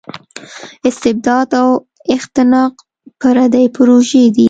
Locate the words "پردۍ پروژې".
3.21-4.23